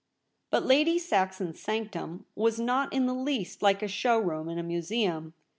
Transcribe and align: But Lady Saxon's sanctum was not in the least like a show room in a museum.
But 0.49 0.65
Lady 0.65 0.97
Saxon's 0.97 1.59
sanctum 1.59 2.25
was 2.33 2.59
not 2.59 2.91
in 2.91 3.05
the 3.05 3.13
least 3.13 3.61
like 3.61 3.83
a 3.83 3.87
show 3.87 4.17
room 4.17 4.49
in 4.49 4.57
a 4.57 4.63
museum. 4.63 5.35